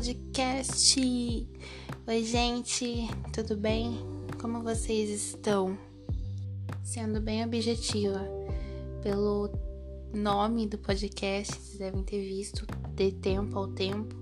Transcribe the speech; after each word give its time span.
podcast. 0.00 0.98
Oi, 2.06 2.24
gente, 2.24 3.06
tudo 3.34 3.54
bem? 3.54 4.00
Como 4.40 4.62
vocês 4.62 5.10
estão? 5.10 5.76
Sendo 6.82 7.20
bem 7.20 7.44
objetiva, 7.44 8.26
pelo 9.02 9.50
nome 10.14 10.66
do 10.66 10.78
podcast, 10.78 11.52
vocês 11.52 11.78
devem 11.78 12.02
ter 12.02 12.18
visto 12.22 12.66
de 12.94 13.12
tempo 13.12 13.58
ao 13.58 13.68
tempo. 13.68 14.16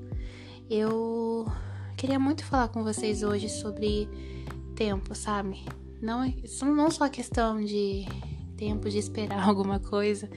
Eu 0.69 1.46
queria 1.97 2.19
muito 2.19 2.45
falar 2.45 2.70
com 2.70 2.83
vocês 2.83 3.23
hoje 3.23 3.48
sobre 3.48 4.09
tempo, 4.74 5.15
sabe? 5.15 5.65
Não, 6.02 6.27
não 6.74 6.91
só 6.91 7.05
a 7.05 7.09
questão 7.09 7.65
de 7.65 8.05
tempo 8.56 8.91
de 8.91 8.98
esperar 8.98 9.47
alguma 9.47 9.79
coisa, 9.79 10.29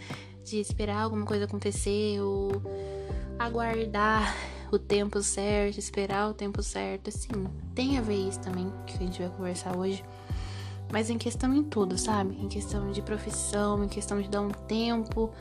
de 0.44 0.60
esperar 0.60 1.02
alguma 1.02 1.26
coisa 1.26 1.46
acontecer 1.46 2.22
ou 2.22 2.52
aguardar 3.40 4.61
o 4.76 4.80
tempo 4.80 5.22
certo, 5.22 5.78
esperar 5.78 6.30
o 6.30 6.34
tempo 6.34 6.62
certo, 6.62 7.10
assim, 7.10 7.30
tem 7.76 7.98
a 7.98 8.02
ver 8.02 8.28
isso 8.28 8.40
também, 8.40 8.72
que 8.86 8.96
a 8.96 8.98
gente 8.98 9.22
vai 9.22 9.30
conversar 9.30 9.78
hoje. 9.78 10.04
Mas 10.92 11.10
em 11.10 11.18
questão 11.18 11.54
em 11.54 11.64
tudo, 11.64 11.98
sabe? 11.98 12.36
Em 12.42 12.50
questão 12.50 12.92
de 12.92 13.02
profissão, 13.02 13.84
em 13.84 13.88
questão 13.88 14.22
de 14.22 14.28
dar 14.28 14.42
um 14.42 14.50
tempo, 14.50 15.32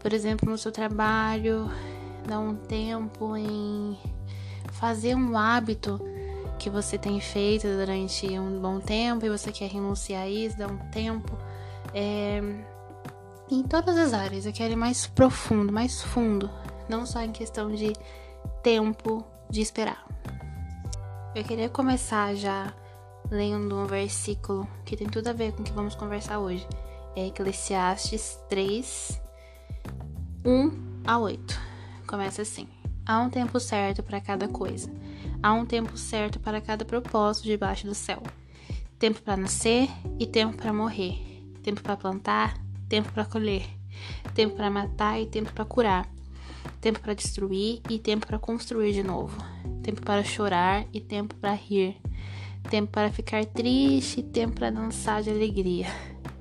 por 0.00 0.12
exemplo, 0.12 0.50
no 0.50 0.58
seu 0.58 0.72
trabalho, 0.72 1.70
dar 2.26 2.40
um 2.40 2.56
tempo 2.56 3.36
em 3.36 3.96
fazer 4.72 5.14
um 5.14 5.38
hábito 5.38 6.00
que 6.58 6.68
você 6.68 6.98
tem 6.98 7.20
feito 7.20 7.66
durante 7.68 8.26
um 8.38 8.60
bom 8.60 8.80
tempo 8.80 9.24
e 9.24 9.30
você 9.30 9.52
quer 9.52 9.70
renunciar 9.70 10.22
a 10.22 10.28
isso, 10.28 10.58
dar 10.58 10.68
um 10.68 10.78
tempo. 10.90 11.36
É... 11.94 12.40
Em 13.48 13.62
todas 13.62 13.96
as 13.96 14.12
áreas, 14.12 14.44
eu 14.44 14.52
quero 14.52 14.72
ir 14.72 14.76
mais 14.76 15.06
profundo, 15.06 15.72
mais 15.72 16.02
fundo, 16.02 16.50
não 16.88 17.06
só 17.06 17.22
em 17.22 17.30
questão 17.30 17.72
de 17.72 17.92
tempo 18.66 19.24
de 19.48 19.60
esperar. 19.60 20.04
Eu 21.36 21.44
queria 21.44 21.68
começar 21.68 22.34
já 22.34 22.74
lendo 23.30 23.76
um 23.76 23.86
versículo 23.86 24.66
que 24.84 24.96
tem 24.96 25.06
tudo 25.06 25.28
a 25.28 25.32
ver 25.32 25.52
com 25.52 25.62
o 25.62 25.64
que 25.64 25.70
vamos 25.70 25.94
conversar 25.94 26.40
hoje. 26.40 26.66
É 27.14 27.28
Eclesiastes 27.28 28.36
3, 28.48 29.22
1 30.44 31.02
a 31.06 31.16
8. 31.16 31.60
Começa 32.08 32.42
assim: 32.42 32.66
Há 33.06 33.20
um 33.20 33.30
tempo 33.30 33.60
certo 33.60 34.02
para 34.02 34.20
cada 34.20 34.48
coisa, 34.48 34.90
há 35.40 35.52
um 35.52 35.64
tempo 35.64 35.96
certo 35.96 36.40
para 36.40 36.60
cada 36.60 36.84
propósito 36.84 37.44
debaixo 37.44 37.86
do 37.86 37.94
céu. 37.94 38.20
Tempo 38.98 39.22
para 39.22 39.36
nascer 39.36 39.88
e 40.18 40.26
tempo 40.26 40.56
para 40.56 40.72
morrer, 40.72 41.22
tempo 41.62 41.80
para 41.84 41.96
plantar, 41.96 42.58
tempo 42.88 43.12
para 43.12 43.24
colher, 43.26 43.64
tempo 44.34 44.56
para 44.56 44.68
matar 44.68 45.20
e 45.20 45.26
tempo 45.26 45.52
para 45.52 45.64
curar 45.64 46.15
tempo 46.86 47.00
para 47.00 47.14
destruir 47.14 47.80
e 47.90 47.98
tempo 47.98 48.28
para 48.28 48.38
construir 48.38 48.92
de 48.92 49.02
novo, 49.02 49.36
tempo 49.82 50.02
para 50.02 50.22
chorar 50.22 50.86
e 50.92 51.00
tempo 51.00 51.34
para 51.34 51.52
rir, 51.52 51.96
tempo 52.70 52.92
para 52.92 53.10
ficar 53.10 53.44
triste 53.44 54.20
e 54.20 54.22
tempo 54.22 54.54
para 54.54 54.70
dançar 54.70 55.20
de 55.20 55.30
alegria, 55.30 55.88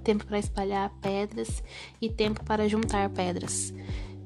tempo 0.03 0.23
para 0.23 0.37
espalhar 0.37 0.91
pedras 1.01 1.63
e 1.99 2.11
tempo 2.11 2.45
para 2.45 2.69
juntar 2.69 3.09
pedras, 3.09 3.73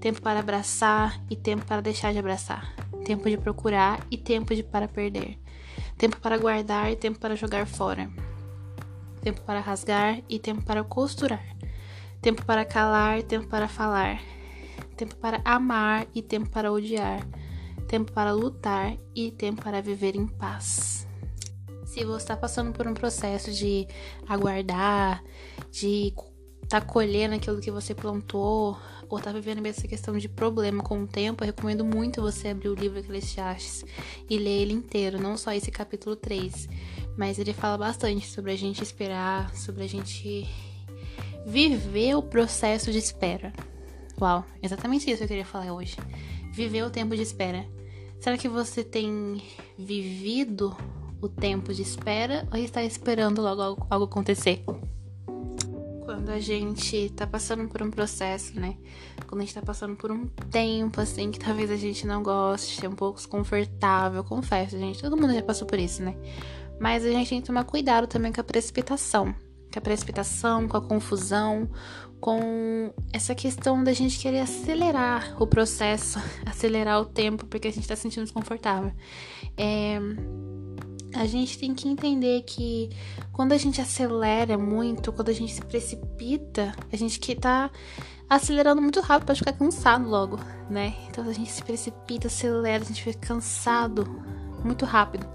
tempo 0.02 0.22
para 0.22 0.42
abraçar 0.42 1.24
e 1.30 1.38
tempo 1.38 1.66
para 1.66 1.82
deixar 1.82 2.12
de 2.12 2.20
abraçar, 2.20 2.76
tempo 3.06 3.30
de 3.30 3.38
procurar 3.38 4.06
e 4.12 4.18
tempo 4.18 4.54
de 4.54 4.62
para 4.62 4.90
perder, 4.90 5.40
tempo 5.98 6.18
para 6.18 6.38
guardar 6.38 6.92
e 6.92 6.98
tempo 6.98 7.18
para 7.18 7.34
jogar 7.34 7.66
fora, 7.66 8.12
tempo 9.22 9.40
para 9.44 9.62
rasgar 9.62 10.20
e 10.28 10.38
tempo 10.38 10.64
para 10.64 10.84
costurar, 10.84 11.56
tempo 12.22 12.44
para 12.44 12.66
calar 12.66 13.20
e 13.20 13.24
tempo 13.24 13.48
para 13.48 13.70
falar 13.70 14.20
tempo 15.00 15.16
para 15.16 15.42
amar 15.46 16.08
e 16.14 16.22
tempo 16.22 16.50
para 16.50 16.72
odiar, 16.74 17.26
tempo 17.88 18.12
para 18.12 18.34
lutar 18.34 18.98
e 19.16 19.32
tempo 19.32 19.64
para 19.64 19.82
viver 19.82 20.14
em 20.14 20.28
paz. 20.28 21.08
Se 21.86 22.04
você 22.04 22.24
está 22.24 22.36
passando 22.36 22.74
por 22.74 22.86
um 22.86 22.94
processo 22.94 23.50
de 23.50 23.88
aguardar, 24.28 25.24
de 25.72 26.14
tá 26.68 26.82
colhendo 26.82 27.34
aquilo 27.34 27.62
que 27.62 27.72
você 27.72 27.96
plantou, 27.96 28.78
ou 29.08 29.20
tá 29.20 29.32
vivendo 29.32 29.66
essa 29.66 29.88
questão 29.88 30.18
de 30.18 30.28
problema 30.28 30.84
com 30.84 31.02
o 31.02 31.08
tempo, 31.08 31.44
eu 31.44 31.48
recomendo 31.48 31.86
muito 31.86 32.22
você 32.22 32.50
abrir 32.50 32.68
o 32.68 32.76
livro 32.76 33.00
Eclesiastes 33.00 33.86
e 34.30 34.38
ler 34.38 34.62
ele 34.64 34.74
inteiro, 34.74 35.20
não 35.20 35.38
só 35.38 35.54
esse 35.54 35.72
capítulo 35.72 36.16
3, 36.18 36.68
mas 37.18 37.40
ele 37.40 37.54
fala 37.54 37.78
bastante 37.78 38.28
sobre 38.28 38.52
a 38.52 38.58
gente 38.58 38.84
esperar, 38.84 39.56
sobre 39.56 39.84
a 39.84 39.88
gente 39.88 40.46
viver 41.46 42.16
o 42.16 42.22
processo 42.22 42.92
de 42.92 42.98
espera. 42.98 43.54
Uau, 44.22 44.44
exatamente 44.62 45.10
isso 45.10 45.20
que 45.20 45.24
eu 45.24 45.28
queria 45.30 45.46
falar 45.46 45.72
hoje. 45.72 45.96
Viver 46.52 46.84
o 46.84 46.90
tempo 46.90 47.16
de 47.16 47.22
espera. 47.22 47.66
Será 48.20 48.38
que 48.38 48.50
você 48.50 48.84
tem 48.84 49.42
vivido 49.78 50.76
o 51.22 51.30
tempo 51.30 51.74
de 51.74 51.82
espera 51.82 52.46
ou 52.52 52.58
está 52.58 52.84
esperando 52.84 53.42
logo 53.42 53.62
algo, 53.90 54.04
acontecer? 54.04 54.62
Quando 56.04 56.30
a 56.32 56.40
gente 56.40 57.10
tá 57.12 57.26
passando 57.26 57.70
por 57.70 57.82
um 57.82 57.90
processo, 57.90 58.60
né? 58.60 58.76
Quando 59.26 59.42
a 59.42 59.46
gente 59.46 59.54
tá 59.54 59.62
passando 59.62 59.96
por 59.96 60.12
um 60.12 60.28
tempo 60.52 61.00
assim 61.00 61.32
que 61.32 61.40
talvez 61.40 61.72
a 61.72 61.78
gente 61.78 62.06
não 62.06 62.22
goste, 62.22 62.86
é 62.86 62.90
um 62.90 62.96
pouco 62.96 63.18
desconfortável, 63.18 64.22
confesso, 64.24 64.78
gente. 64.78 65.02
Todo 65.02 65.16
mundo 65.16 65.34
já 65.34 65.42
passou 65.42 65.66
por 65.66 65.80
isso, 65.80 66.04
né? 66.04 66.14
Mas 66.78 67.06
a 67.06 67.10
gente 67.10 67.30
tem 67.30 67.40
que 67.40 67.48
tomar 67.48 67.64
cuidado 67.64 68.06
também 68.06 68.34
com 68.34 68.42
a 68.42 68.44
precipitação 68.44 69.34
com 69.72 69.80
a 69.80 69.82
precipitação, 69.82 70.68
com 70.68 70.78
a 70.78 70.82
confusão, 70.82 71.70
com 72.20 72.94
essa 73.14 73.34
questão 73.34 73.84
da 73.84 73.94
gente 73.94 74.20
querer 74.20 74.40
acelerar 74.40 75.42
o 75.42 75.48
processo, 75.48 76.20
acelerar 76.46 77.02
o 77.02 77.06
tempo, 77.06 77.46
porque 77.46 77.68
a 77.68 77.72
gente 77.72 77.84
está 77.84 77.96
se 77.96 78.04
sentindo 78.04 78.24
desconfortável. 78.24 78.92
É, 79.58 80.00
a 81.16 81.26
gente 81.26 81.58
tem 81.58 81.74
que 81.74 81.88
entender 81.88 82.44
que 82.44 82.90
quando 83.32 83.54
a 83.54 83.58
gente 83.58 83.82
acelera 83.82 84.58
muito, 84.58 85.12
quando 85.12 85.30
a 85.30 85.34
gente 85.34 85.54
se 85.54 85.62
precipita, 85.62 86.74
a 86.92 86.96
gente 86.96 87.20
que 87.20 87.36
tá 87.36 87.72
acelerando 88.30 88.82
muito 88.82 89.00
rápido 89.02 89.26
para 89.26 89.36
ficar 89.36 89.54
cansado 89.54 90.08
logo, 90.08 90.40
né? 90.70 90.96
Então 91.08 91.24
a 91.28 91.34
gente 91.34 91.52
se 91.52 91.64
precipita, 91.64 92.28
acelera, 92.28 92.84
a 92.84 92.86
gente 92.86 93.04
fica 93.04 93.28
cansado 93.28 94.06
muito 94.64 94.86
rápido. 94.86 95.28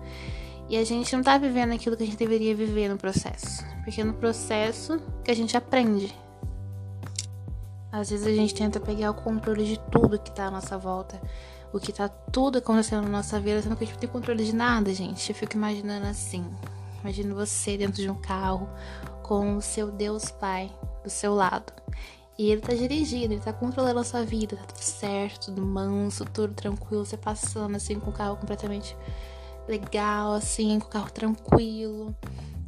E 0.68 0.76
a 0.76 0.84
gente 0.84 1.14
não 1.14 1.22
tá 1.22 1.36
vivendo 1.36 1.72
aquilo 1.72 1.96
que 1.96 2.02
a 2.02 2.06
gente 2.06 2.16
deveria 2.16 2.54
viver 2.54 2.88
no 2.88 2.96
processo. 2.96 3.64
Porque 3.82 4.00
é 4.00 4.04
no 4.04 4.14
processo 4.14 5.00
que 5.22 5.30
a 5.30 5.36
gente 5.36 5.56
aprende. 5.56 6.14
Às 7.92 8.10
vezes 8.10 8.26
a 8.26 8.30
gente 8.30 8.54
tenta 8.54 8.80
pegar 8.80 9.10
o 9.10 9.14
controle 9.14 9.64
de 9.64 9.80
tudo 9.90 10.18
que 10.18 10.30
tá 10.30 10.46
à 10.46 10.50
nossa 10.50 10.76
volta. 10.76 11.20
O 11.72 11.78
que 11.78 11.92
tá 11.92 12.08
tudo 12.08 12.58
acontecendo 12.58 13.02
na 13.02 13.08
nossa 13.08 13.38
vida, 13.38 13.60
sendo 13.60 13.76
que 13.76 13.84
a 13.84 13.86
gente 13.86 13.94
não 13.94 14.00
tem 14.00 14.08
controle 14.08 14.44
de 14.44 14.54
nada, 14.54 14.92
gente. 14.94 15.28
Eu 15.28 15.36
fico 15.36 15.54
imaginando 15.54 16.06
assim. 16.06 16.44
Imagina 17.02 17.34
você 17.34 17.76
dentro 17.76 18.00
de 18.00 18.08
um 18.08 18.14
carro 18.14 18.68
com 19.22 19.56
o 19.56 19.62
seu 19.62 19.90
Deus 19.90 20.30
Pai 20.30 20.72
do 21.02 21.10
seu 21.10 21.34
lado. 21.34 21.72
E 22.36 22.50
ele 22.50 22.60
tá 22.60 22.74
dirigindo, 22.74 23.34
ele 23.34 23.40
tá 23.40 23.52
controlando 23.52 24.00
a 24.00 24.04
sua 24.04 24.24
vida, 24.24 24.56
tá 24.56 24.64
tudo 24.64 24.82
certo, 24.82 25.46
tudo 25.46 25.62
manso, 25.62 26.24
tudo 26.24 26.52
tranquilo, 26.52 27.04
você 27.04 27.16
passando 27.16 27.76
assim 27.76 28.00
com 28.00 28.10
o 28.10 28.12
carro 28.12 28.36
completamente 28.36 28.96
legal, 29.68 30.34
assim, 30.34 30.78
com 30.78 30.86
o 30.86 30.90
carro 30.90 31.10
tranquilo. 31.10 32.14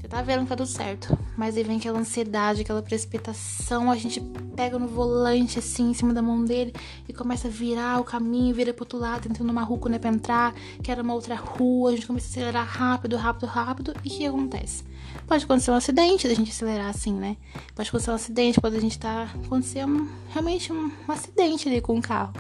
Você 0.07 0.09
tá 0.09 0.23
vendo 0.23 0.43
que 0.43 0.49
tá 0.51 0.57
tudo 0.57 0.69
certo. 0.69 1.19
Mas 1.37 1.57
aí 1.57 1.65
vem 1.65 1.79
aquela 1.79 1.99
ansiedade, 1.99 2.62
aquela 2.62 2.81
precipitação. 2.81 3.91
A 3.91 3.97
gente 3.97 4.21
pega 4.55 4.79
no 4.79 4.87
volante, 4.87 5.59
assim, 5.59 5.91
em 5.91 5.95
cima 5.95 6.15
da 6.15 6.23
mão 6.23 6.45
dele 6.45 6.73
e 7.09 7.12
começa 7.12 7.49
a 7.49 7.51
virar 7.51 8.01
o 8.01 8.05
caminho, 8.05 8.55
vira 8.55 8.73
pro 8.73 8.84
outro 8.84 8.99
lado, 8.99 9.29
entrando 9.29 9.49
numa 9.49 9.65
rua 9.65 9.89
né, 9.89 9.99
pra 9.99 10.11
entrar, 10.11 10.55
que 10.81 10.93
era 10.93 11.03
uma 11.03 11.12
outra 11.12 11.34
rua. 11.34 11.91
A 11.91 11.95
gente 11.97 12.07
começa 12.07 12.27
a 12.27 12.31
acelerar 12.31 12.65
rápido, 12.65 13.17
rápido, 13.17 13.47
rápido. 13.47 13.95
E 14.05 14.09
o 14.09 14.13
que 14.13 14.27
acontece? 14.27 14.84
Pode 15.27 15.45
acontecer 15.45 15.73
um 15.73 15.75
acidente 15.75 16.28
da 16.28 16.34
gente 16.34 16.53
acelerar 16.53 16.89
assim, 16.89 17.13
né? 17.13 17.37
Pode 17.75 17.89
acontecer 17.89 18.13
um 18.13 18.15
acidente, 18.15 18.61
pode 18.61 18.77
a 18.77 18.81
gente 18.81 18.99
tá. 19.01 19.28
acontecer 19.45 19.84
um, 19.84 20.09
realmente 20.28 20.73
um, 20.73 20.93
um 21.09 21.13
acidente 21.13 21.69
ali 21.69 21.81
com 21.81 21.98
o 21.98 22.03
carro. 22.03 22.33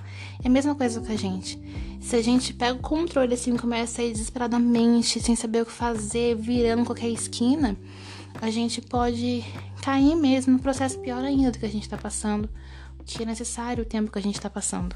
É 0.42 0.46
a 0.46 0.50
mesma 0.50 0.72
coisa 0.76 1.00
com 1.00 1.12
a 1.12 1.16
gente. 1.16 1.58
Se 2.06 2.14
a 2.14 2.22
gente 2.22 2.54
pega 2.54 2.78
o 2.78 2.80
controle 2.80 3.34
assim, 3.34 3.56
começa 3.56 4.00
a 4.00 4.04
ir 4.04 4.12
desesperadamente, 4.12 5.18
sem 5.18 5.34
saber 5.34 5.62
o 5.62 5.66
que 5.66 5.72
fazer, 5.72 6.36
virando 6.36 6.84
qualquer 6.84 7.08
esquina, 7.08 7.76
a 8.40 8.48
gente 8.48 8.80
pode 8.80 9.44
cair 9.82 10.14
mesmo 10.14 10.52
no 10.52 10.60
processo 10.60 11.00
pior 11.00 11.24
ainda 11.24 11.50
do 11.50 11.58
que 11.58 11.66
a 11.66 11.68
gente 11.68 11.88
tá 11.88 11.98
passando, 11.98 12.48
o 13.00 13.02
que 13.02 13.24
é 13.24 13.26
necessário 13.26 13.82
o 13.82 13.84
tempo 13.84 14.12
que 14.12 14.20
a 14.20 14.22
gente 14.22 14.40
tá 14.40 14.48
passando. 14.48 14.94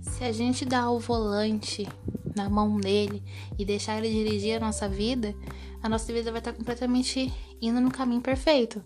Se 0.00 0.22
a 0.22 0.30
gente 0.30 0.64
dá 0.64 0.88
o 0.88 1.00
volante 1.00 1.88
na 2.32 2.48
mão 2.48 2.78
dele 2.78 3.20
e 3.58 3.64
deixar 3.64 3.98
ele 3.98 4.08
dirigir 4.08 4.56
a 4.56 4.60
nossa 4.60 4.88
vida, 4.88 5.34
a 5.82 5.88
nossa 5.88 6.12
vida 6.12 6.30
vai 6.30 6.38
estar 6.38 6.52
completamente 6.52 7.32
indo 7.60 7.80
no 7.80 7.90
caminho 7.90 8.20
perfeito. 8.20 8.82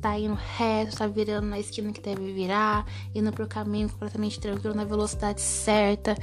Tá 0.00 0.18
indo 0.18 0.34
reto, 0.34 0.96
tá 0.96 1.06
virando 1.06 1.46
na 1.46 1.58
esquina 1.58 1.92
que 1.92 2.00
deve 2.00 2.32
virar, 2.32 2.86
indo 3.14 3.32
pro 3.32 3.46
caminho 3.46 3.88
completamente 3.88 4.40
tranquilo, 4.40 4.74
na 4.74 4.84
velocidade 4.84 5.40
certa. 5.40 6.16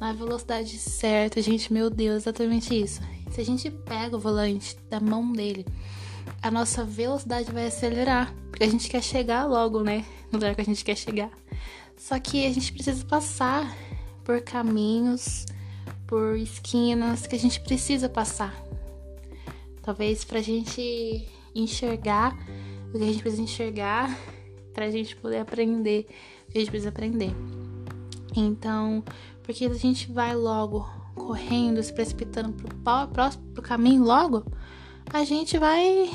Na 0.00 0.12
velocidade 0.12 0.78
certa, 0.78 1.40
gente, 1.42 1.72
meu 1.72 1.90
Deus, 1.90 2.22
exatamente 2.22 2.80
isso. 2.80 3.00
Se 3.30 3.40
a 3.40 3.44
gente 3.44 3.70
pega 3.70 4.16
o 4.16 4.20
volante 4.20 4.76
da 4.88 5.00
mão 5.00 5.32
dele, 5.32 5.66
a 6.42 6.50
nossa 6.50 6.84
velocidade 6.84 7.50
vai 7.50 7.66
acelerar, 7.66 8.34
porque 8.50 8.64
a 8.64 8.68
gente 8.68 8.88
quer 8.88 9.02
chegar 9.02 9.46
logo, 9.46 9.82
né? 9.82 10.04
No 10.30 10.38
lugar 10.38 10.54
que 10.54 10.60
a 10.60 10.64
gente 10.64 10.84
quer 10.84 10.96
chegar. 10.96 11.30
Só 11.96 12.18
que 12.18 12.46
a 12.46 12.52
gente 12.52 12.72
precisa 12.72 13.04
passar 13.04 13.76
por 14.24 14.40
caminhos 14.42 15.46
por 16.06 16.36
esquinas 16.36 17.26
que 17.26 17.36
a 17.36 17.38
gente 17.38 17.60
precisa 17.60 18.08
passar. 18.08 18.54
Talvez 19.82 20.24
pra 20.24 20.40
gente 20.40 21.28
enxergar 21.54 22.36
o 22.88 22.98
que 22.98 23.04
a 23.04 23.06
gente 23.06 23.20
precisa 23.20 23.42
enxergar, 23.42 24.18
pra 24.72 24.90
gente 24.90 25.16
poder 25.16 25.38
aprender 25.38 26.06
o 26.48 26.52
que 26.52 26.58
a 26.58 26.60
gente 26.60 26.70
precisa 26.70 26.90
aprender. 26.90 27.34
Então, 28.36 29.02
porque 29.42 29.64
a 29.64 29.74
gente 29.74 30.10
vai 30.12 30.34
logo 30.34 30.88
correndo, 31.14 31.82
se 31.82 31.92
precipitando 31.92 32.52
pro 32.52 33.08
próximo 33.08 33.44
pro 33.52 33.62
caminho 33.62 34.04
logo, 34.04 34.44
a 35.12 35.24
gente 35.24 35.58
vai 35.58 36.10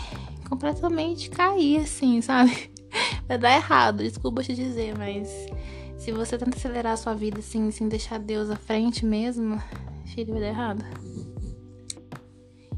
completamente 0.47 1.29
cair 1.29 1.81
assim, 1.81 2.21
sabe? 2.21 2.71
Vai 3.27 3.37
dar 3.37 3.55
errado, 3.55 4.03
desculpa 4.03 4.43
te 4.43 4.53
dizer, 4.53 4.95
mas 4.97 5.47
se 5.97 6.11
você 6.11 6.37
tenta 6.37 6.57
acelerar 6.57 6.93
a 6.93 6.97
sua 6.97 7.13
vida 7.15 7.39
assim, 7.39 7.71
sem 7.71 7.87
deixar 7.87 8.19
Deus 8.19 8.49
à 8.49 8.57
frente 8.57 9.05
mesmo, 9.05 9.59
filho, 10.13 10.33
vai 10.33 10.41
dar 10.41 10.47
errado. 10.49 10.85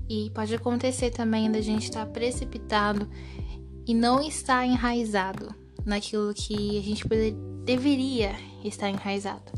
E 0.07 0.29
pode 0.31 0.53
acontecer 0.53 1.11
também 1.11 1.51
da 1.51 1.61
gente 1.61 1.83
estar 1.83 2.05
tá 2.05 2.11
precipitado 2.11 3.09
e 3.87 3.93
não 3.93 4.21
estar 4.21 4.65
enraizado 4.65 5.53
naquilo 5.85 6.33
que 6.33 6.77
a 6.77 6.81
gente 6.81 7.07
poder, 7.07 7.35
deveria 7.63 8.35
estar 8.63 8.89
enraizado. 8.89 9.51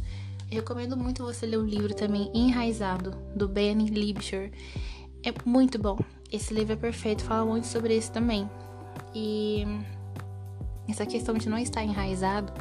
Eu 0.49 0.59
recomendo 0.59 0.95
muito 0.95 1.23
você 1.23 1.45
ler 1.45 1.57
o 1.57 1.65
livro 1.65 1.93
também 1.93 2.31
Enraizado, 2.33 3.11
do 3.35 3.49
Ben 3.49 3.85
Libscher. 3.85 4.51
É 5.23 5.33
muito 5.45 5.77
bom. 5.77 5.97
Esse 6.31 6.53
livro 6.53 6.73
é 6.73 6.77
perfeito, 6.77 7.23
fala 7.23 7.45
muito 7.45 7.67
sobre 7.67 7.97
isso 7.97 8.11
também. 8.11 8.49
E 9.13 9.65
essa 10.87 11.05
questão 11.05 11.35
de 11.35 11.49
não 11.49 11.57
estar 11.57 11.83
enraizado, 11.83 12.53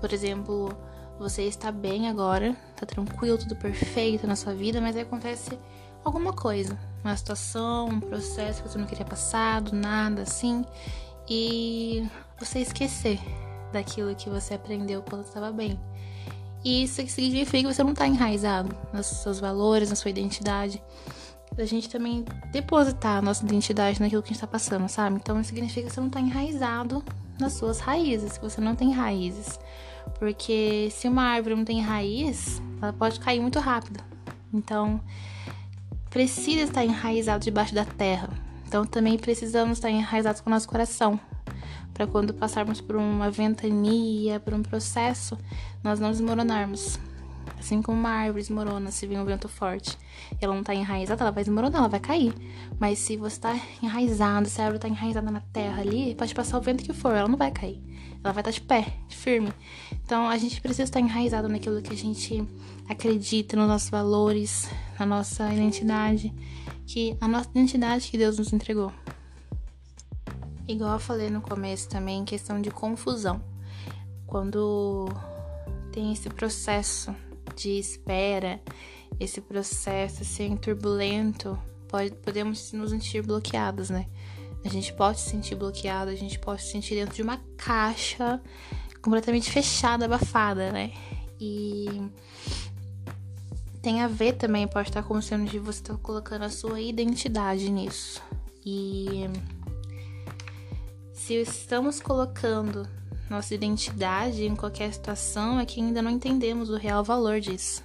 por 0.00 0.12
exemplo, 0.12 0.76
você 1.18 1.42
está 1.42 1.70
bem 1.70 2.08
agora, 2.08 2.56
tá 2.76 2.84
tranquilo, 2.84 3.38
tudo 3.38 3.54
perfeito 3.54 4.26
na 4.26 4.34
sua 4.34 4.52
vida, 4.52 4.80
mas 4.80 4.96
acontece 4.96 5.56
alguma 6.04 6.32
coisa, 6.32 6.78
uma 7.04 7.16
situação, 7.16 7.88
um 7.88 8.00
processo 8.00 8.62
que 8.62 8.68
você 8.68 8.78
não 8.78 8.86
queria 8.86 9.04
passar, 9.04 9.60
do 9.60 9.74
nada 9.74 10.22
assim, 10.22 10.64
e 11.28 12.08
você 12.38 12.60
esquecer 12.60 13.20
daquilo 13.72 14.14
que 14.14 14.30
você 14.30 14.54
aprendeu 14.54 15.02
quando 15.02 15.24
estava 15.24 15.52
bem. 15.52 15.78
E 16.64 16.84
isso 16.84 17.06
significa 17.08 17.68
que 17.68 17.74
você 17.74 17.82
não 17.82 17.92
está 17.92 18.06
enraizado 18.06 18.74
nos 18.92 19.06
seus 19.06 19.38
valores, 19.38 19.90
na 19.90 19.96
sua 19.96 20.10
identidade. 20.10 20.82
A 21.56 21.64
gente 21.64 21.88
também 21.88 22.24
depositar 22.52 23.18
a 23.18 23.22
nossa 23.22 23.44
identidade 23.44 24.00
naquilo 24.00 24.22
que 24.22 24.28
a 24.28 24.32
gente 24.32 24.36
está 24.36 24.46
passando, 24.46 24.88
sabe? 24.88 25.16
Então 25.16 25.40
isso 25.40 25.48
significa 25.48 25.88
que 25.88 25.92
você 25.92 26.00
não 26.00 26.08
está 26.08 26.20
enraizado 26.20 27.02
nas 27.38 27.54
suas 27.54 27.80
raízes, 27.80 28.38
que 28.38 28.44
você 28.44 28.60
não 28.60 28.74
tem 28.74 28.92
raízes. 28.92 29.58
Porque 30.18 30.88
se 30.92 31.08
uma 31.08 31.22
árvore 31.22 31.54
não 31.54 31.64
tem 31.64 31.80
raiz, 31.80 32.60
ela 32.80 32.92
pode 32.92 33.20
cair 33.20 33.40
muito 33.40 33.58
rápido. 33.58 34.02
Então, 34.52 35.00
precisa 36.10 36.62
estar 36.62 36.84
enraizado 36.84 37.44
debaixo 37.44 37.74
da 37.74 37.84
terra. 37.84 38.28
Então, 38.66 38.84
também 38.84 39.18
precisamos 39.18 39.78
estar 39.78 39.90
enraizados 39.90 40.40
com 40.40 40.50
o 40.50 40.52
nosso 40.52 40.68
coração 40.68 41.18
para 41.94 42.06
quando 42.06 42.32
passarmos 42.32 42.80
por 42.80 42.94
uma 42.94 43.28
ventania, 43.28 44.38
por 44.38 44.54
um 44.54 44.62
processo, 44.62 45.36
nós 45.82 45.98
não 45.98 46.12
desmoronarmos. 46.12 46.98
Assim 47.58 47.82
como 47.82 47.98
uma 47.98 48.10
árvore 48.10 48.42
desmorona 48.42 48.90
se 48.90 49.06
vir 49.06 49.18
um 49.18 49.24
vento 49.24 49.48
forte 49.48 49.98
e 50.32 50.44
ela 50.44 50.54
não 50.54 50.62
tá 50.62 50.74
enraizada, 50.74 51.24
ela 51.24 51.32
vai 51.32 51.42
desmoronar, 51.42 51.80
ela 51.80 51.88
vai 51.88 52.00
cair. 52.00 52.32
Mas 52.78 52.98
se 52.98 53.16
você 53.16 53.40
tá 53.40 53.60
enraizado, 53.82 54.48
se 54.48 54.60
a 54.60 54.64
árvore 54.64 54.80
tá 54.80 54.88
enraizada 54.88 55.30
na 55.30 55.40
terra 55.40 55.82
ali, 55.82 56.14
pode 56.14 56.34
passar 56.34 56.58
o 56.58 56.60
vento 56.60 56.84
que 56.84 56.92
for, 56.92 57.14
ela 57.14 57.28
não 57.28 57.36
vai 57.36 57.50
cair. 57.50 57.82
Ela 58.22 58.32
vai 58.32 58.40
estar 58.40 58.42
tá 58.42 58.50
de 58.50 58.60
pé, 58.60 58.94
firme. 59.08 59.52
Então 60.04 60.28
a 60.28 60.38
gente 60.38 60.60
precisa 60.60 60.84
estar 60.84 61.00
enraizado 61.00 61.48
naquilo 61.48 61.82
que 61.82 61.92
a 61.92 61.96
gente 61.96 62.46
acredita, 62.88 63.56
nos 63.56 63.68
nossos 63.68 63.90
valores, 63.90 64.68
na 64.98 65.04
nossa 65.04 65.52
identidade, 65.52 66.32
que 66.86 67.16
a 67.20 67.28
nossa 67.28 67.50
identidade 67.50 68.08
que 68.08 68.16
Deus 68.16 68.38
nos 68.38 68.52
entregou. 68.52 68.92
Igual 70.66 70.94
eu 70.94 71.00
falei 71.00 71.30
no 71.30 71.40
começo 71.40 71.88
também, 71.88 72.24
questão 72.24 72.60
de 72.60 72.70
confusão. 72.70 73.42
Quando 74.26 75.08
tem 75.90 76.12
esse 76.12 76.28
processo 76.28 77.14
de 77.58 77.70
espera, 77.78 78.60
esse 79.18 79.40
processo 79.40 80.22
assim 80.22 80.56
turbulento, 80.56 81.58
pode, 81.88 82.12
podemos 82.12 82.72
nos 82.72 82.90
sentir 82.90 83.22
bloqueados, 83.22 83.90
né? 83.90 84.06
A 84.64 84.68
gente 84.68 84.92
pode 84.92 85.20
se 85.20 85.30
sentir 85.30 85.54
bloqueado, 85.54 86.10
a 86.10 86.14
gente 86.14 86.38
pode 86.38 86.62
se 86.62 86.70
sentir 86.70 86.94
dentro 86.94 87.14
de 87.14 87.22
uma 87.22 87.38
caixa 87.56 88.40
completamente 89.02 89.50
fechada, 89.50 90.04
abafada, 90.04 90.70
né? 90.72 90.92
E 91.40 91.86
tem 93.82 94.02
a 94.02 94.08
ver 94.08 94.34
também, 94.34 94.66
pode 94.66 94.88
estar 94.88 95.00
acontecendo 95.00 95.48
de 95.48 95.58
você 95.58 95.80
estar 95.80 95.96
colocando 95.98 96.44
a 96.44 96.50
sua 96.50 96.80
identidade 96.80 97.70
nisso. 97.70 98.20
E 98.64 99.26
se 101.12 101.34
estamos 101.34 102.00
colocando 102.00 102.88
nossa 103.30 103.54
identidade 103.54 104.44
em 104.44 104.56
qualquer 104.56 104.92
situação, 104.92 105.60
é 105.60 105.66
que 105.66 105.80
ainda 105.80 106.00
não 106.00 106.10
entendemos 106.10 106.70
o 106.70 106.76
real 106.76 107.04
valor 107.04 107.40
disso. 107.40 107.82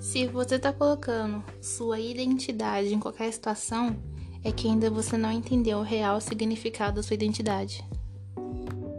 Se 0.00 0.26
você 0.26 0.54
está 0.54 0.72
colocando 0.72 1.44
sua 1.60 2.00
identidade 2.00 2.94
em 2.94 2.98
qualquer 2.98 3.30
situação, 3.32 3.96
é 4.42 4.50
que 4.50 4.66
ainda 4.66 4.90
você 4.90 5.18
não 5.18 5.30
entendeu 5.30 5.78
o 5.78 5.82
real 5.82 6.20
significado 6.20 6.96
da 6.96 7.02
sua 7.02 7.14
identidade. 7.14 7.84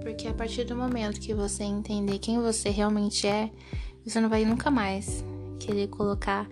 Porque 0.03 0.27
a 0.27 0.33
partir 0.33 0.65
do 0.65 0.75
momento 0.75 1.19
que 1.19 1.33
você 1.33 1.63
entender 1.63 2.19
quem 2.19 2.39
você 2.39 2.69
realmente 2.69 3.25
é, 3.25 3.49
você 4.05 4.19
não 4.19 4.29
vai 4.29 4.45
nunca 4.45 4.69
mais 4.69 5.23
querer 5.59 5.87
colocar 5.87 6.47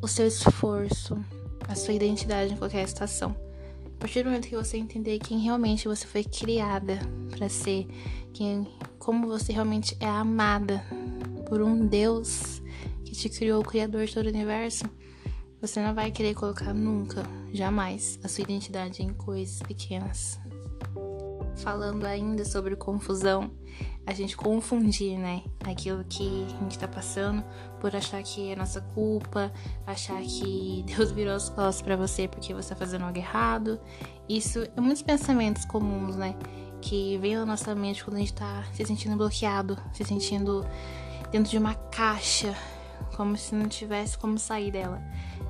o 0.00 0.06
seu 0.06 0.26
esforço, 0.26 1.18
a 1.68 1.74
sua 1.74 1.94
identidade 1.94 2.52
em 2.52 2.56
qualquer 2.56 2.86
situação 2.88 3.41
partir 4.02 4.24
do 4.24 4.30
momento 4.30 4.48
que 4.48 4.56
você 4.56 4.76
entender 4.76 5.20
quem 5.20 5.38
realmente 5.38 5.86
você 5.86 6.04
foi 6.04 6.24
criada 6.24 6.98
para 7.30 7.48
ser, 7.48 7.86
quem, 8.32 8.66
como 8.98 9.28
você 9.28 9.52
realmente 9.52 9.96
é 10.00 10.08
amada 10.08 10.84
por 11.48 11.62
um 11.62 11.86
Deus 11.86 12.60
que 13.04 13.12
te 13.12 13.28
criou, 13.28 13.60
o 13.60 13.64
Criador 13.64 14.04
de 14.04 14.12
todo 14.12 14.26
o 14.26 14.28
universo, 14.28 14.86
você 15.60 15.80
não 15.80 15.94
vai 15.94 16.10
querer 16.10 16.34
colocar 16.34 16.74
nunca, 16.74 17.22
jamais, 17.52 18.18
a 18.24 18.28
sua 18.28 18.42
identidade 18.42 19.04
em 19.04 19.14
coisas 19.14 19.62
pequenas. 19.62 20.36
Falando 21.58 22.04
ainda 22.04 22.44
sobre 22.44 22.74
confusão, 22.74 23.52
a 24.04 24.12
gente 24.12 24.36
confundir, 24.36 25.16
né? 25.16 25.42
Aquilo 25.64 26.04
que 26.04 26.46
a 26.48 26.62
gente 26.62 26.78
tá 26.78 26.88
passando 26.88 27.44
por 27.80 27.94
achar 27.94 28.22
que 28.22 28.50
é 28.50 28.56
nossa 28.56 28.80
culpa, 28.80 29.52
achar 29.86 30.20
que 30.22 30.84
Deus 30.88 31.12
virou 31.12 31.34
as 31.34 31.48
costas 31.48 31.82
para 31.82 31.96
você 31.96 32.26
porque 32.26 32.52
você 32.52 32.70
tá 32.70 32.76
fazendo 32.76 33.04
algo 33.04 33.16
errado. 33.16 33.80
Isso 34.28 34.66
é 34.76 34.80
muitos 34.80 35.02
pensamentos 35.02 35.64
comuns, 35.64 36.16
né? 36.16 36.34
Que 36.80 37.16
vem 37.18 37.36
na 37.36 37.46
nossa 37.46 37.74
mente 37.74 38.04
quando 38.04 38.16
a 38.16 38.20
gente 38.20 38.34
tá 38.34 38.64
se 38.72 38.84
sentindo 38.84 39.16
bloqueado, 39.16 39.78
se 39.92 40.04
sentindo 40.04 40.66
dentro 41.30 41.50
de 41.50 41.58
uma 41.58 41.74
caixa, 41.74 42.56
como 43.16 43.36
se 43.36 43.54
não 43.54 43.68
tivesse 43.68 44.18
como 44.18 44.36
sair 44.36 44.72
dela. 44.72 45.00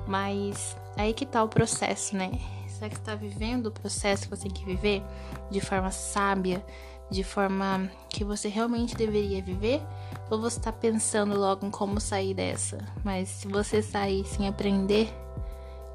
Mas 0.07 0.77
aí 0.95 1.13
que 1.13 1.25
tá 1.25 1.43
o 1.43 1.47
processo, 1.47 2.15
né? 2.15 2.31
Será 2.67 2.89
que 2.89 2.95
você 2.95 3.01
tá 3.01 3.15
vivendo 3.15 3.67
o 3.67 3.71
processo 3.71 4.23
que 4.23 4.29
você 4.29 4.43
tem 4.43 4.51
que 4.51 4.65
viver 4.65 5.01
de 5.49 5.61
forma 5.61 5.89
sábia? 5.89 6.63
De 7.09 7.23
forma 7.23 7.89
que 8.09 8.23
você 8.23 8.47
realmente 8.47 8.95
deveria 8.95 9.41
viver? 9.41 9.81
Ou 10.29 10.39
você 10.39 10.57
está 10.57 10.71
pensando 10.71 11.37
logo 11.37 11.65
em 11.65 11.71
como 11.71 11.99
sair 11.99 12.33
dessa? 12.33 12.79
Mas 13.03 13.29
se 13.29 13.47
você 13.47 13.81
sair 13.81 14.25
sem 14.25 14.47
aprender 14.47 15.13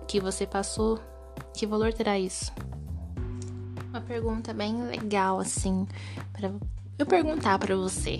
o 0.03 0.07
que 0.07 0.21
você 0.21 0.47
passou, 0.47 1.01
que 1.55 1.67
valor 1.67 1.93
terá 1.93 2.19
isso? 2.19 2.53
Uma 3.89 4.01
pergunta 4.01 4.53
bem 4.53 4.83
legal, 4.83 5.41
assim, 5.41 5.87
para 6.33 6.53
eu 6.99 7.07
perguntar 7.07 7.59
para 7.59 7.75
você. 7.75 8.19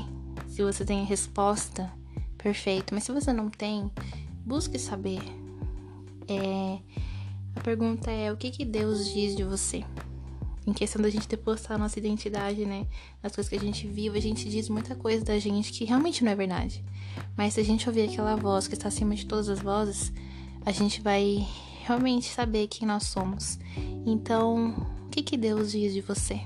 Se 0.49 0.63
você 0.63 0.85
tem 0.85 1.03
a 1.03 1.05
resposta, 1.05 1.91
perfeito. 2.37 2.95
Mas 2.95 3.05
se 3.05 3.13
você 3.13 3.33
não 3.33 3.51
tem, 3.51 3.91
busque 4.45 4.79
saber. 4.79 5.21
É, 6.27 6.79
a 7.55 7.61
pergunta 7.61 8.11
é: 8.11 8.33
o 8.33 8.37
que, 8.37 8.51
que 8.51 8.65
Deus 8.65 9.13
diz 9.13 9.37
de 9.37 9.45
você? 9.45 9.85
Em 10.69 10.73
questão 10.73 11.01
da 11.01 11.09
gente 11.09 11.27
depositar 11.27 11.77
a 11.77 11.79
nossa 11.79 11.99
identidade, 11.99 12.67
né? 12.67 12.87
Nas 13.23 13.35
coisas 13.35 13.49
que 13.49 13.57
a 13.57 13.61
gente 13.61 13.89
vive, 13.89 14.19
a 14.19 14.21
gente 14.21 14.49
diz 14.51 14.69
muita 14.69 14.95
coisa 14.95 15.25
da 15.25 15.39
gente 15.39 15.73
que 15.73 15.85
realmente 15.85 16.23
não 16.23 16.31
é 16.31 16.35
verdade. 16.35 16.85
Mas 17.35 17.55
se 17.55 17.61
a 17.61 17.65
gente 17.65 17.89
ouvir 17.89 18.03
aquela 18.03 18.37
voz 18.37 18.69
que 18.69 18.75
está 18.75 18.89
acima 18.89 19.15
de 19.15 19.25
todas 19.25 19.49
as 19.49 19.61
vozes, 19.61 20.13
a 20.67 20.71
gente 20.71 21.01
vai 21.01 21.47
realmente 21.87 22.29
saber 22.29 22.67
quem 22.67 22.87
nós 22.87 23.05
somos. 23.05 23.59
Então, 24.05 24.75
o 25.07 25.09
que, 25.09 25.23
que 25.23 25.39
Deus 25.39 25.73
diz 25.73 25.95
de 25.95 26.03
você? 26.03 26.39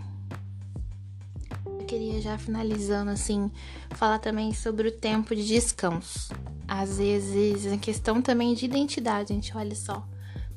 Eu 1.67 1.85
queria 1.85 2.21
já 2.21 2.39
finalizando 2.39 3.11
assim, 3.11 3.51
falar 3.91 4.21
também 4.21 4.55
sobre 4.55 4.87
o 4.87 4.93
tempo 4.93 5.35
de 5.35 5.45
descanso. 5.45 6.33
Às 6.69 6.99
vezes, 6.99 7.73
a 7.73 7.77
questão 7.77 8.23
também 8.23 8.55
de 8.55 8.67
identidade, 8.67 9.35
gente, 9.35 9.57
olha 9.57 9.75
só 9.75 10.07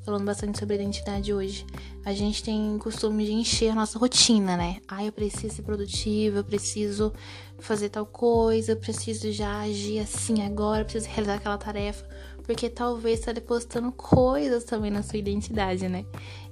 falando 0.05 0.23
bastante 0.23 0.59
sobre 0.59 0.75
identidade 0.75 1.33
hoje. 1.33 1.65
A 2.05 2.13
gente 2.13 2.43
tem 2.43 2.77
costume 2.77 3.25
de 3.25 3.33
encher 3.33 3.71
a 3.71 3.75
nossa 3.75 3.97
rotina, 3.97 4.55
né? 4.55 4.77
Ah, 4.87 5.03
eu 5.03 5.11
preciso 5.11 5.55
ser 5.55 5.63
produtiva, 5.63 6.37
eu 6.37 6.43
preciso 6.43 7.11
fazer 7.57 7.89
tal 7.89 8.05
coisa, 8.05 8.73
eu 8.73 8.77
preciso 8.77 9.31
já 9.31 9.61
agir 9.61 9.99
assim 9.99 10.43
agora, 10.43 10.81
eu 10.81 10.85
preciso 10.85 11.07
realizar 11.09 11.35
aquela 11.35 11.57
tarefa. 11.57 12.05
Porque 12.43 12.69
talvez 12.69 13.19
está 13.19 13.31
depositando 13.31 13.91
coisas 13.91 14.63
também 14.63 14.91
na 14.91 15.01
sua 15.01 15.17
identidade, 15.17 15.89
né? 15.89 16.05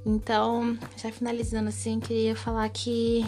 Então, 0.04 0.76
já 0.98 1.12
finalizando 1.12 1.70
assim, 1.70 2.00
queria 2.00 2.36
falar 2.36 2.68
que 2.70 3.24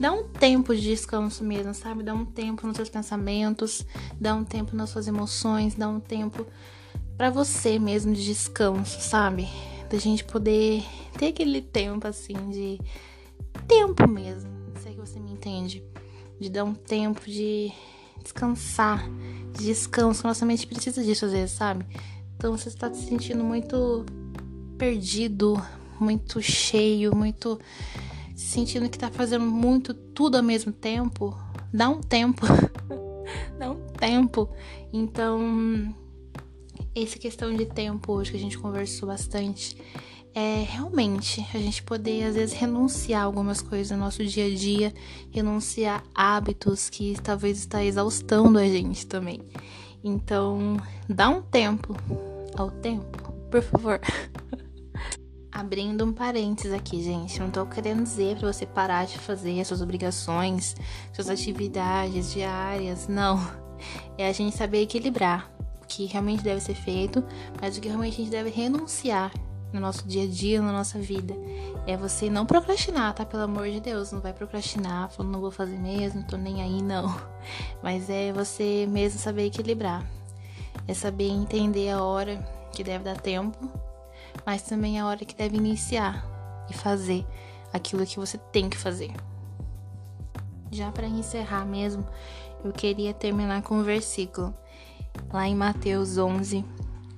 dá 0.00 0.10
um 0.12 0.24
tempo 0.24 0.74
de 0.74 0.80
descanso 0.82 1.44
mesmo, 1.44 1.72
sabe? 1.72 2.02
Dá 2.02 2.12
um 2.12 2.24
tempo 2.24 2.66
nos 2.66 2.76
seus 2.76 2.88
pensamentos, 2.88 3.86
dá 4.20 4.34
um 4.34 4.42
tempo 4.42 4.74
nas 4.74 4.90
suas 4.90 5.06
emoções, 5.06 5.76
dá 5.76 5.88
um 5.88 6.00
tempo 6.00 6.44
para 7.16 7.30
você 7.30 7.78
mesmo 7.78 8.12
de 8.12 8.24
descanso, 8.24 9.00
sabe? 9.00 9.48
Da 9.90 9.98
gente 9.98 10.24
poder 10.24 10.84
ter 11.18 11.28
aquele 11.28 11.62
tempo 11.62 12.06
assim 12.06 12.34
de 12.50 12.80
tempo 13.66 14.08
mesmo. 14.08 14.50
Sei 14.82 14.92
que 14.92 15.00
você 15.00 15.18
me 15.18 15.32
entende. 15.32 15.82
De 16.38 16.50
dar 16.50 16.64
um 16.64 16.74
tempo 16.74 17.22
de 17.24 17.72
descansar, 18.22 19.08
de 19.52 19.64
descanso. 19.64 20.26
Nossa 20.26 20.44
mente 20.44 20.66
precisa 20.66 21.02
disso 21.02 21.24
às 21.24 21.32
vezes, 21.32 21.52
sabe? 21.52 21.86
Então 22.36 22.56
você 22.56 22.68
está 22.68 22.92
se 22.92 23.06
sentindo 23.06 23.42
muito 23.42 24.04
perdido, 24.76 25.60
muito 25.98 26.42
cheio, 26.42 27.16
muito 27.16 27.58
sentindo 28.34 28.90
que 28.90 28.98
tá 28.98 29.10
fazendo 29.10 29.46
muito 29.46 29.94
tudo 29.94 30.36
ao 30.36 30.42
mesmo 30.42 30.72
tempo. 30.72 31.34
Dá 31.72 31.88
um 31.88 32.00
tempo. 32.00 32.46
Dá 33.58 33.70
um 33.70 33.86
tempo. 33.98 34.50
Então, 34.92 35.94
essa 37.02 37.18
questão 37.18 37.54
de 37.54 37.66
tempo 37.66 38.12
hoje 38.12 38.30
que 38.30 38.36
a 38.36 38.40
gente 38.40 38.58
conversou 38.58 39.08
bastante 39.08 39.76
é 40.34 40.64
realmente 40.68 41.46
a 41.54 41.58
gente 41.58 41.82
poder 41.82 42.24
às 42.24 42.34
vezes 42.34 42.54
renunciar 42.54 43.22
algumas 43.24 43.60
coisas 43.62 43.90
no 43.90 44.04
nosso 44.04 44.24
dia 44.24 44.46
a 44.46 44.54
dia, 44.54 44.94
renunciar 45.30 46.02
hábitos 46.14 46.90
que 46.90 47.14
talvez 47.22 47.58
está 47.58 47.84
exaustando 47.84 48.58
a 48.58 48.66
gente 48.66 49.06
também. 49.06 49.40
Então, 50.04 50.76
dá 51.08 51.28
um 51.28 51.40
tempo 51.40 51.96
ao 52.56 52.70
tempo, 52.70 53.32
por 53.50 53.62
favor. 53.62 54.00
Abrindo 55.50 56.04
um 56.04 56.12
parênteses 56.12 56.72
aqui, 56.72 57.02
gente, 57.02 57.40
não 57.40 57.50
tô 57.50 57.64
querendo 57.64 58.02
dizer 58.02 58.36
para 58.36 58.52
você 58.52 58.66
parar 58.66 59.06
de 59.06 59.18
fazer 59.18 59.58
as 59.58 59.68
suas 59.68 59.80
obrigações, 59.80 60.76
suas 61.14 61.30
atividades 61.30 62.32
diárias, 62.32 63.08
não. 63.08 63.40
É 64.18 64.28
a 64.28 64.32
gente 64.32 64.54
saber 64.54 64.82
equilibrar 64.82 65.55
que 65.88 66.06
realmente 66.06 66.42
deve 66.42 66.60
ser 66.60 66.74
feito, 66.74 67.24
mas 67.60 67.76
o 67.76 67.80
que 67.80 67.88
realmente 67.88 68.14
a 68.14 68.16
gente 68.18 68.30
deve 68.30 68.50
renunciar 68.50 69.32
no 69.72 69.80
nosso 69.80 70.06
dia 70.06 70.24
a 70.24 70.26
dia, 70.26 70.60
na 70.60 70.72
nossa 70.72 70.98
vida. 70.98 71.34
É 71.86 71.96
você 71.96 72.30
não 72.30 72.46
procrastinar, 72.46 73.14
tá? 73.14 73.24
Pelo 73.24 73.42
amor 73.42 73.68
de 73.68 73.80
Deus, 73.80 74.12
não 74.12 74.20
vai 74.20 74.32
procrastinar, 74.32 75.10
falando 75.10 75.32
não 75.32 75.40
vou 75.40 75.50
fazer 75.50 75.78
mesmo, 75.78 76.24
tô 76.24 76.36
nem 76.36 76.62
aí, 76.62 76.82
não. 76.82 77.14
Mas 77.82 78.08
é 78.10 78.32
você 78.32 78.86
mesmo 78.88 79.18
saber 79.18 79.46
equilibrar. 79.46 80.04
É 80.88 80.94
saber 80.94 81.28
entender 81.28 81.90
a 81.90 82.02
hora 82.02 82.36
que 82.72 82.84
deve 82.84 83.04
dar 83.04 83.16
tempo, 83.16 83.58
mas 84.44 84.62
também 84.62 85.00
a 85.00 85.06
hora 85.06 85.24
que 85.24 85.34
deve 85.34 85.56
iniciar 85.56 86.24
e 86.70 86.74
fazer 86.74 87.26
aquilo 87.72 88.06
que 88.06 88.18
você 88.18 88.38
tem 88.38 88.68
que 88.68 88.76
fazer. 88.76 89.10
Já 90.70 90.92
para 90.92 91.06
encerrar 91.06 91.64
mesmo, 91.64 92.06
eu 92.62 92.72
queria 92.72 93.14
terminar 93.14 93.62
com 93.62 93.76
um 93.76 93.82
versículo 93.82 94.54
lá 95.32 95.48
em 95.48 95.54
Mateus 95.54 96.18
11, 96.18 96.64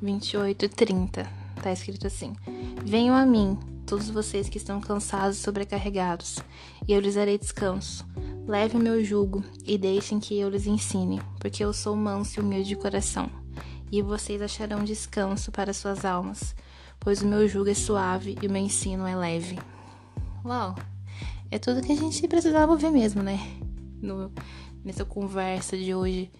28 0.00 0.64
e 0.64 0.68
30. 0.68 1.26
Tá 1.62 1.72
escrito 1.72 2.06
assim: 2.06 2.34
Venham 2.84 3.14
a 3.14 3.26
mim, 3.26 3.58
todos 3.86 4.10
vocês 4.10 4.48
que 4.48 4.58
estão 4.58 4.80
cansados 4.80 5.38
e 5.38 5.40
sobrecarregados, 5.40 6.38
e 6.86 6.92
eu 6.92 7.00
lhes 7.00 7.14
darei 7.14 7.38
descanso. 7.38 8.06
Leve 8.46 8.76
o 8.76 8.80
meu 8.80 9.04
jugo 9.04 9.44
e 9.64 9.76
deixem 9.76 10.20
que 10.20 10.38
eu 10.38 10.48
lhes 10.48 10.66
ensine, 10.66 11.20
porque 11.38 11.64
eu 11.64 11.72
sou 11.72 11.94
manso 11.94 12.38
e 12.38 12.42
humilde 12.42 12.68
de 12.68 12.76
coração, 12.76 13.30
e 13.90 14.00
vocês 14.00 14.40
acharão 14.40 14.84
descanso 14.84 15.52
para 15.52 15.72
suas 15.72 16.04
almas, 16.04 16.54
pois 16.98 17.22
o 17.22 17.26
meu 17.26 17.46
jugo 17.46 17.70
é 17.70 17.74
suave 17.74 18.36
e 18.40 18.46
o 18.46 18.50
meu 18.50 18.62
ensino 18.62 19.06
é 19.06 19.14
leve. 19.14 19.58
Uau! 20.44 20.74
É 21.50 21.58
tudo 21.58 21.82
que 21.82 21.92
a 21.92 21.96
gente 21.96 22.26
precisava 22.28 22.72
ouvir 22.72 22.90
mesmo, 22.90 23.22
né? 23.22 23.38
No, 24.00 24.30
nessa 24.84 25.04
conversa 25.04 25.76
de 25.76 25.94
hoje 25.94 26.30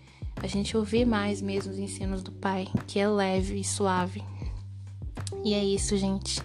a 0.43 0.47
gente 0.47 0.77
ouvir 0.77 1.05
mais 1.05 1.41
mesmo 1.41 1.73
os 1.73 1.79
ensinos 1.79 2.23
do 2.23 2.33
Pai, 2.33 2.69
que 2.87 2.99
é 2.99 3.09
leve 3.09 3.61
e 3.61 3.65
suave. 3.65 4.23
E 5.45 5.55
é 5.55 5.65
isso, 5.65 5.97
gente. 5.97 6.41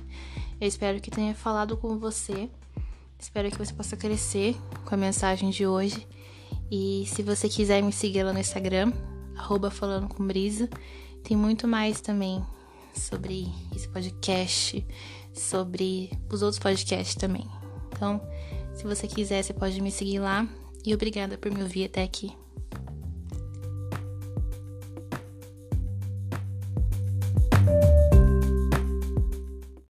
Eu 0.60 0.68
espero 0.68 1.00
que 1.00 1.12
tenha 1.12 1.36
falado 1.36 1.78
com 1.78 1.98
você. 1.98 2.50
Espero 3.20 3.50
que 3.50 3.58
você 3.58 3.74
possa 3.74 3.96
crescer 3.96 4.56
com 4.86 4.96
a 4.96 4.98
mensagem 4.98 5.50
de 5.50 5.66
hoje. 5.66 6.08
E 6.72 7.06
se 7.08 7.22
você 7.22 7.48
quiser 7.48 7.82
me 7.82 7.92
seguir 7.92 8.24
lá 8.24 8.34
no 8.34 8.40
Instagram, 8.40 8.92
arroba 9.36 9.70
falando 9.70 10.08
com 10.08 10.26
brisa, 10.26 10.70
tem 11.24 11.38
muito 11.38 11.68
mais 11.68 12.02
também 12.02 12.44
sobre 12.94 13.48
esse 13.76 13.88
podcast, 13.88 14.86
sobre 15.34 16.12
os 16.32 16.42
outros 16.42 16.60
podcasts 16.60 17.16
também. 17.16 17.48
Então, 17.92 18.22
se 18.74 18.84
você 18.84 19.08
quiser, 19.08 19.44
você 19.44 19.54
pode 19.54 19.80
me 19.82 19.92
seguir 19.92 20.20
lá. 20.20 20.48
E 20.86 20.94
obrigada 20.94 21.38
por 21.38 21.50
me 21.52 21.62
ouvir 21.62 21.86
até 21.86 22.04
aqui. 22.04 22.43